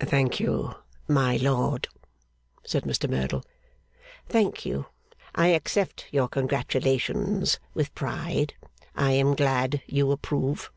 [0.00, 0.74] 'Thank you,
[1.06, 1.86] my lord,'
[2.64, 3.44] said Mr Merdle;
[4.28, 4.86] 'thank you.
[5.32, 8.54] I accept your congratulations with pride,
[8.96, 10.72] and I am glad you approve.